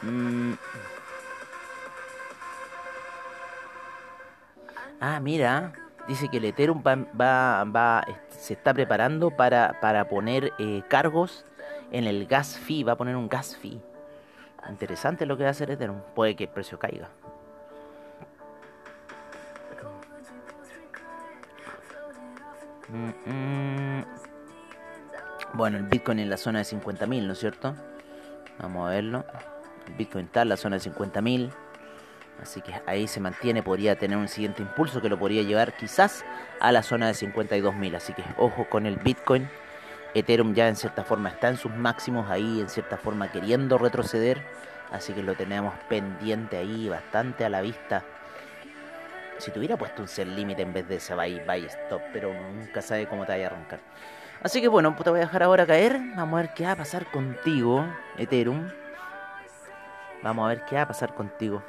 Mm. 0.00 0.54
Ah, 5.00 5.20
mira, 5.20 5.72
dice 6.08 6.28
que 6.28 6.38
el 6.38 6.46
Ethereum 6.46 6.82
va, 6.82 7.64
va, 7.64 8.06
se 8.30 8.54
está 8.54 8.72
preparando 8.72 9.30
para, 9.30 9.78
para 9.80 10.08
poner 10.08 10.52
eh, 10.58 10.82
cargos 10.88 11.44
en 11.92 12.06
el 12.06 12.26
gas 12.26 12.58
fee, 12.58 12.84
va 12.84 12.92
a 12.92 12.96
poner 12.96 13.16
un 13.16 13.28
gas 13.28 13.56
fee. 13.56 13.80
Interesante 14.68 15.26
lo 15.26 15.36
que 15.36 15.44
va 15.44 15.50
a 15.50 15.52
hacer 15.52 15.70
Ethereum, 15.70 16.00
puede 16.14 16.34
que 16.34 16.44
el 16.44 16.50
precio 16.50 16.78
caiga. 16.78 17.08
Bueno, 25.54 25.78
el 25.78 25.84
Bitcoin 25.84 26.18
en 26.18 26.30
la 26.30 26.36
zona 26.36 26.60
de 26.60 26.64
50.000, 26.64 27.26
¿no 27.26 27.32
es 27.32 27.38
cierto? 27.38 27.74
Vamos 28.58 28.86
a 28.86 28.90
verlo. 28.90 29.24
El 29.86 29.94
Bitcoin 29.94 30.26
está 30.26 30.42
en 30.42 30.50
la 30.50 30.56
zona 30.56 30.78
de 30.78 30.90
50.000. 30.90 31.50
Así 32.42 32.60
que 32.60 32.80
ahí 32.86 33.08
se 33.08 33.20
mantiene, 33.20 33.62
podría 33.62 33.96
tener 33.96 34.18
un 34.18 34.28
siguiente 34.28 34.62
impulso 34.62 35.00
que 35.00 35.08
lo 35.08 35.18
podría 35.18 35.42
llevar 35.42 35.76
quizás 35.76 36.24
a 36.60 36.70
la 36.72 36.82
zona 36.82 37.06
de 37.06 37.14
52.000. 37.14 37.96
Así 37.96 38.12
que 38.12 38.22
ojo 38.36 38.68
con 38.68 38.86
el 38.86 38.96
Bitcoin. 38.96 39.48
Ethereum 40.14 40.54
ya 40.54 40.68
en 40.68 40.76
cierta 40.76 41.04
forma 41.04 41.28
está 41.28 41.48
en 41.48 41.56
sus 41.56 41.72
máximos 41.72 42.30
ahí, 42.30 42.60
en 42.60 42.68
cierta 42.68 42.96
forma 42.96 43.30
queriendo 43.30 43.78
retroceder. 43.78 44.40
Así 44.90 45.12
que 45.12 45.22
lo 45.22 45.34
tenemos 45.34 45.74
pendiente 45.88 46.56
ahí, 46.56 46.88
bastante 46.88 47.44
a 47.44 47.48
la 47.48 47.60
vista. 47.60 48.04
Si 49.38 49.50
tuviera 49.50 49.76
puesto 49.76 50.02
un 50.02 50.08
set 50.08 50.28
límite 50.28 50.62
en 50.62 50.72
vez 50.72 50.88
de 50.88 50.96
ese 50.96 51.14
buy, 51.14 51.40
buy 51.46 51.64
stop, 51.66 52.00
pero 52.12 52.32
nunca 52.32 52.80
sabe 52.80 53.06
cómo 53.06 53.26
te 53.26 53.32
vaya 53.32 53.48
a 53.48 53.50
arrancar. 53.50 53.80
Así 54.42 54.60
que 54.60 54.68
bueno, 54.68 54.94
te 54.96 55.10
voy 55.10 55.18
a 55.18 55.22
dejar 55.24 55.42
ahora 55.42 55.66
caer. 55.66 55.98
Vamos 56.14 56.38
a 56.38 56.42
ver 56.42 56.54
qué 56.54 56.64
va 56.64 56.72
a 56.72 56.76
pasar 56.76 57.10
contigo, 57.10 57.84
Ethereum. 58.16 58.70
Vamos 60.22 60.44
a 60.46 60.48
ver 60.48 60.64
qué 60.64 60.76
va 60.76 60.82
a 60.82 60.88
pasar 60.88 61.14
contigo. 61.14 61.62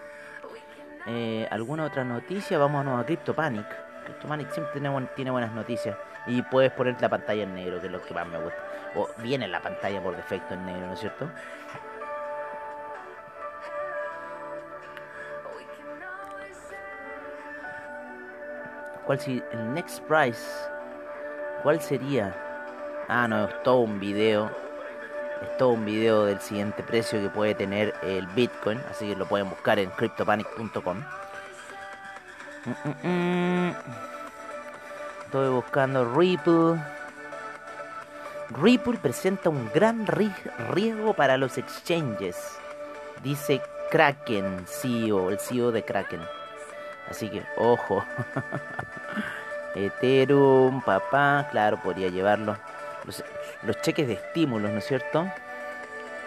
Eh, 1.07 1.47
¿Alguna 1.49 1.85
otra 1.85 2.03
noticia? 2.03 2.57
Vámonos 2.57 2.99
a 2.99 3.05
CryptoPanic. 3.05 3.65
CryptoPanic 4.03 4.51
siempre 4.51 4.79
tiene, 4.79 5.07
tiene 5.15 5.31
buenas 5.31 5.53
noticias. 5.53 5.97
Y 6.27 6.41
puedes 6.41 6.71
poner 6.73 7.01
la 7.01 7.07
pantalla 7.07 7.43
en 7.43 7.55
negro, 7.55 7.79
que 7.79 7.87
es 7.87 7.91
lo 7.91 8.01
que 8.01 8.13
más 8.13 8.27
me 8.27 8.37
gusta. 8.37 8.59
O 8.95 9.07
viene 9.19 9.47
la 9.47 9.61
pantalla 9.61 10.01
por 10.03 10.15
defecto 10.17 10.53
en 10.53 10.65
negro, 10.65 10.87
¿no 10.87 10.93
es 10.93 10.99
cierto? 10.99 11.29
¿Cuál 19.05 19.19
si 19.21 19.41
el 19.53 19.73
next 19.73 20.03
price? 20.03 20.45
¿Cuál 21.63 21.79
sería? 21.79 22.35
Ah, 23.07 23.25
no, 23.29 23.45
es 23.45 23.63
todo 23.63 23.79
un 23.79 24.01
video. 24.01 24.66
Es 25.41 25.57
todo 25.57 25.69
un 25.69 25.85
video 25.85 26.25
del 26.25 26.39
siguiente 26.41 26.83
precio 26.83 27.21
que 27.21 27.29
puede 27.29 27.55
tener 27.55 27.93
el 28.03 28.25
Bitcoin, 28.27 28.79
así 28.89 29.07
que 29.07 29.15
lo 29.15 29.27
pueden 29.27 29.49
buscar 29.49 29.79
en 29.79 29.89
cryptopanic.com. 29.91 30.97
Mm, 32.65 33.07
mm, 33.07 33.69
mm. 33.69 33.75
Estoy 35.25 35.49
buscando 35.49 36.05
Ripple. 36.15 36.81
Ripple 38.49 38.97
presenta 38.97 39.49
un 39.49 39.69
gran 39.73 40.07
riesgo 40.07 41.13
para 41.13 41.37
los 41.37 41.57
exchanges, 41.57 42.57
dice 43.21 43.61
Kraken, 43.91 44.65
CEO, 44.65 45.29
el 45.29 45.39
CEO 45.39 45.71
de 45.71 45.83
Kraken. 45.83 46.21
Así 47.09 47.29
que, 47.29 47.43
ojo. 47.57 48.03
Ethereum, 49.75 50.81
papá, 50.81 51.47
claro, 51.51 51.77
podría 51.77 52.09
llevarlo. 52.09 52.57
Los, 53.07 53.23
cheques 53.81 54.05
de 54.05 54.15
estímulos, 54.15 54.69
¿no 54.69 54.79
es 54.79 54.85
cierto? 54.85 55.25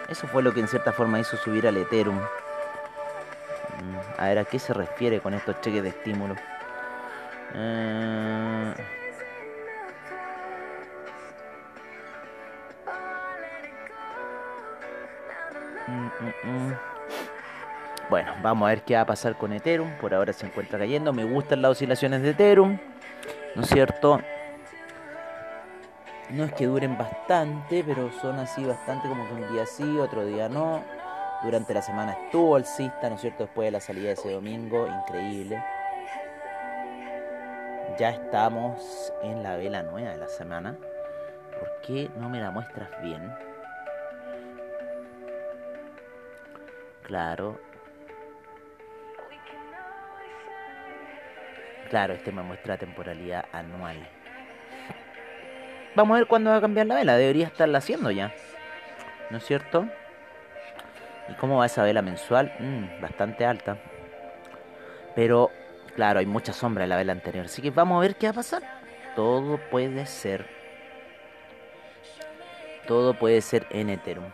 Eso 0.09 0.27
fue 0.27 0.41
lo 0.41 0.51
que 0.51 0.61
en 0.61 0.67
cierta 0.67 0.91
forma 0.91 1.19
hizo 1.19 1.37
subir 1.37 1.67
al 1.67 1.77
Ethereum. 1.77 2.17
Mm, 2.17 3.97
a 4.17 4.25
ver, 4.25 4.39
¿a 4.39 4.45
qué 4.45 4.57
se 4.57 4.73
refiere 4.73 5.19
con 5.19 5.35
estos 5.35 5.61
cheques 5.61 5.83
de 5.83 5.89
estímulo? 5.89 6.35
Eh, 7.53 8.73
mm, 15.87 16.49
mm, 16.49 16.73
bueno, 18.09 18.33
vamos 18.41 18.65
a 18.65 18.69
ver 18.69 18.81
qué 18.81 18.95
va 18.95 19.01
a 19.01 19.05
pasar 19.05 19.37
con 19.37 19.53
Ethereum. 19.53 19.91
Por 19.97 20.15
ahora 20.15 20.33
se 20.33 20.47
encuentra 20.47 20.79
cayendo. 20.79 21.13
Me 21.13 21.25
gustan 21.25 21.61
las 21.61 21.71
oscilaciones 21.73 22.23
de 22.23 22.31
Ethereum. 22.31 22.79
¿No 23.55 23.61
es 23.61 23.69
cierto? 23.69 24.19
No 26.31 26.45
es 26.45 26.53
que 26.53 26.65
duren 26.65 26.97
bastante, 26.97 27.83
pero 27.83 28.11
son 28.21 28.39
así 28.39 28.63
bastante 28.63 29.09
como 29.09 29.27
que 29.27 29.33
un 29.33 29.51
día 29.53 29.65
sí, 29.65 29.99
otro 29.99 30.25
día 30.25 30.47
no. 30.47 30.83
Durante 31.43 31.73
la 31.73 31.81
semana 31.81 32.13
estuvo 32.13 32.55
alcista, 32.55 33.09
¿no 33.09 33.15
es 33.15 33.21
cierto? 33.21 33.43
Después 33.43 33.67
de 33.67 33.71
la 33.71 33.81
salida 33.81 34.07
de 34.07 34.13
ese 34.13 34.31
domingo, 34.31 34.87
increíble. 34.87 35.61
Ya 37.99 38.11
estamos 38.11 39.11
en 39.23 39.43
la 39.43 39.57
vela 39.57 39.83
nueva 39.83 40.11
de 40.11 40.17
la 40.17 40.29
semana. 40.29 40.77
¿Por 41.59 41.81
qué 41.81 42.09
no 42.17 42.29
me 42.29 42.39
la 42.39 42.51
muestras 42.51 42.89
bien? 43.01 43.33
Claro, 47.03 47.59
Claro, 51.91 52.13
este 52.13 52.31
me 52.31 52.41
muestra 52.41 52.77
temporalidad 52.77 53.43
anual. 53.51 53.97
Vamos 55.95 56.15
a 56.15 56.19
ver 56.19 56.27
cuándo 56.27 56.49
va 56.49 56.57
a 56.57 56.61
cambiar 56.61 56.87
la 56.87 56.95
vela. 56.95 57.17
Debería 57.17 57.47
estarla 57.47 57.79
haciendo 57.79 58.11
ya. 58.11 58.33
¿No 59.29 59.37
es 59.37 59.45
cierto? 59.45 59.87
¿Y 61.29 61.33
cómo 61.33 61.57
va 61.57 61.65
esa 61.65 61.83
vela 61.83 62.01
mensual? 62.01 62.53
Mm, 62.59 63.01
bastante 63.01 63.45
alta. 63.45 63.77
Pero, 65.15 65.51
claro, 65.95 66.19
hay 66.19 66.25
mucha 66.25 66.53
sombra 66.53 66.83
en 66.83 66.89
la 66.89 66.97
vela 66.97 67.11
anterior. 67.11 67.45
Así 67.45 67.61
que 67.61 67.71
vamos 67.71 67.97
a 67.97 68.01
ver 68.01 68.15
qué 68.15 68.27
va 68.27 68.31
a 68.31 68.35
pasar. 68.35 68.63
Todo 69.15 69.57
puede 69.69 70.05
ser. 70.05 70.45
Todo 72.87 73.13
puede 73.13 73.41
ser 73.41 73.67
en 73.69 73.89
Ethereum. 73.89 74.31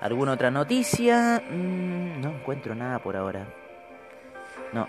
¿Alguna 0.00 0.32
otra 0.32 0.50
noticia? 0.50 1.42
Mm, 1.50 2.20
no 2.20 2.30
encuentro 2.30 2.74
nada 2.74 2.98
por 2.98 3.16
ahora. 3.16 3.46
No, 4.72 4.88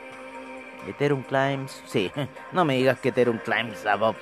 Ethereum 0.88 1.24
Climbs, 1.24 1.84
sí, 1.86 2.12
no 2.52 2.66
me 2.66 2.76
digas 2.76 3.00
que 3.00 3.10
Ethereum 3.10 3.38
Climbs 3.40 3.86
above 3.86 4.18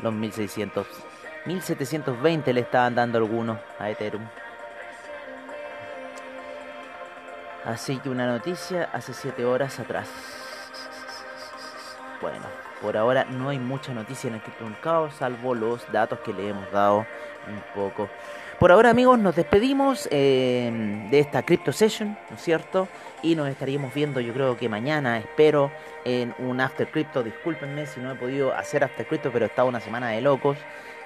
los 0.00 0.12
1600. 0.12 0.86
1720 1.46 2.52
le 2.52 2.60
estaban 2.60 2.94
dando 2.94 3.18
algunos 3.18 3.58
a 3.78 3.90
Ethereum. 3.90 4.26
Así 7.64 7.98
que 7.98 8.10
una 8.10 8.26
noticia 8.26 8.90
hace 8.92 9.14
7 9.14 9.44
horas 9.44 9.78
atrás. 9.80 10.08
Bueno, 12.20 12.44
por 12.82 12.96
ahora 12.96 13.24
no 13.24 13.48
hay 13.48 13.58
mucha 13.58 13.92
noticia 13.94 14.28
en 14.28 14.34
el 14.34 14.42
criptomercado, 14.42 15.10
salvo 15.10 15.54
los 15.54 15.90
datos 15.90 16.18
que 16.20 16.32
le 16.32 16.48
hemos 16.48 16.70
dado 16.70 17.06
un 17.46 17.62
poco. 17.74 18.08
Por 18.58 18.70
ahora, 18.70 18.90
amigos, 18.90 19.18
nos 19.18 19.34
despedimos 19.34 20.08
eh, 20.12 20.70
de 21.10 21.18
esta 21.18 21.42
Crypto 21.42 21.72
Session, 21.72 22.16
¿no 22.30 22.36
es 22.36 22.42
cierto? 22.42 22.88
Y 23.22 23.34
nos 23.34 23.48
estaríamos 23.48 23.92
viendo, 23.92 24.20
yo 24.20 24.32
creo 24.32 24.56
que 24.56 24.68
mañana, 24.68 25.18
espero, 25.18 25.72
en 26.04 26.34
un 26.38 26.60
After 26.60 26.86
Crypto. 26.86 27.24
Discúlpenme 27.24 27.86
si 27.86 28.00
no 28.00 28.12
he 28.12 28.14
podido 28.14 28.54
hacer 28.54 28.84
After 28.84 29.06
Crypto, 29.06 29.30
pero 29.32 29.44
he 29.44 29.48
estado 29.48 29.68
una 29.68 29.80
semana 29.80 30.10
de 30.10 30.20
locos 30.20 30.56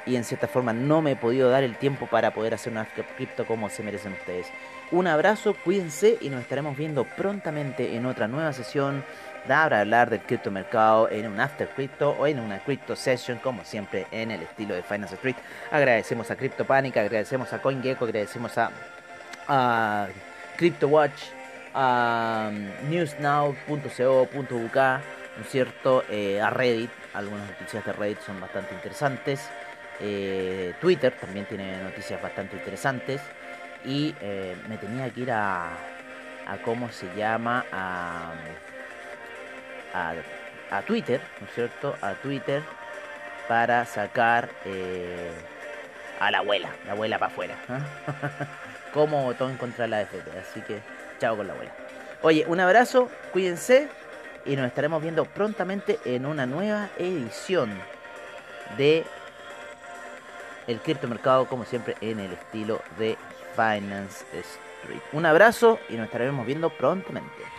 y 0.04 0.16
en 0.16 0.24
cierta 0.24 0.46
forma 0.46 0.72
no 0.72 1.00
me 1.00 1.12
he 1.12 1.16
podido 1.16 1.48
dar 1.48 1.62
el 1.62 1.76
tiempo 1.76 2.06
para 2.06 2.34
poder 2.34 2.54
hacer 2.54 2.72
un 2.72 2.78
After 2.78 3.04
Crypto 3.16 3.46
como 3.46 3.70
se 3.70 3.82
merecen 3.82 4.12
ustedes. 4.12 4.50
Un 4.90 5.06
abrazo, 5.06 5.54
cuídense 5.64 6.18
y 6.20 6.28
nos 6.28 6.42
estaremos 6.42 6.76
viendo 6.76 7.04
prontamente 7.04 7.96
en 7.96 8.04
otra 8.06 8.28
nueva 8.28 8.52
sesión 8.52 9.04
para 9.48 9.80
hablar 9.80 10.10
del 10.10 10.20
criptomercado 10.20 11.08
en 11.10 11.26
un 11.26 11.40
after 11.40 11.68
crypto 11.68 12.10
o 12.10 12.26
en 12.26 12.38
una 12.38 12.58
crypto 12.58 12.94
session, 12.94 13.38
como 13.38 13.64
siempre 13.64 14.06
en 14.12 14.30
el 14.30 14.42
estilo 14.42 14.74
de 14.74 14.82
Finance 14.82 15.14
Street. 15.14 15.36
Agradecemos 15.70 16.30
a 16.30 16.36
CryptoPanic, 16.36 16.96
agradecemos 16.98 17.50
a 17.52 17.62
CoinGecko, 17.62 18.04
agradecemos 18.04 18.58
a, 18.58 18.70
a 19.48 20.08
CryptoWatch, 20.58 21.22
a 21.74 22.50
um, 22.50 22.90
newsnow.co.uk, 22.90 24.76
¿no 24.76 25.42
es 25.42 25.48
cierto? 25.50 26.04
Eh, 26.10 26.40
a 26.40 26.50
Reddit, 26.50 26.90
algunas 27.14 27.48
noticias 27.48 27.84
de 27.86 27.92
Reddit 27.92 28.20
son 28.20 28.40
bastante 28.40 28.74
interesantes. 28.74 29.48
Eh, 30.00 30.74
Twitter 30.80 31.14
también 31.18 31.46
tiene 31.46 31.82
noticias 31.82 32.20
bastante 32.20 32.56
interesantes. 32.56 33.22
Y 33.84 34.14
eh, 34.20 34.56
me 34.68 34.76
tenía 34.76 35.08
que 35.08 35.20
ir 35.20 35.32
a, 35.32 35.70
a 36.46 36.58
cómo 36.64 36.90
se 36.90 37.06
llama, 37.16 37.64
a 37.72 38.32
a, 39.94 40.82
Twitter, 40.82 41.20
¿no 41.40 41.46
es 41.46 41.54
cierto? 41.54 41.94
A 42.00 42.14
Twitter 42.14 42.62
para 43.48 43.84
sacar 43.86 44.50
eh, 44.64 45.32
a 46.20 46.30
la 46.30 46.38
abuela, 46.38 46.70
la 46.86 46.92
abuela 46.92 47.18
para 47.18 47.32
afuera. 47.32 47.54
¿eh? 47.68 47.78
Como 48.92 49.24
votó 49.24 49.48
en 49.48 49.56
contra 49.56 49.86
la 49.86 50.02
FP. 50.02 50.38
Así 50.38 50.60
que 50.62 50.80
chao 51.18 51.36
con 51.36 51.46
la 51.46 51.52
abuela. 51.52 51.72
Oye, 52.22 52.44
un 52.48 52.60
abrazo, 52.60 53.10
cuídense 53.32 53.88
y 54.44 54.56
nos 54.56 54.66
estaremos 54.66 55.02
viendo 55.02 55.24
prontamente 55.24 55.98
en 56.04 56.26
una 56.26 56.46
nueva 56.46 56.88
edición 56.98 57.70
de 58.76 59.04
el 60.66 60.80
criptomercado, 60.80 61.46
como 61.46 61.64
siempre, 61.64 61.96
en 62.00 62.20
el 62.20 62.32
estilo 62.32 62.80
de 62.98 63.16
Finance 63.54 64.24
Street. 64.32 65.00
Un 65.12 65.26
abrazo 65.26 65.78
y 65.88 65.94
nos 65.94 66.06
estaremos 66.06 66.46
viendo 66.46 66.70
prontamente. 66.70 67.57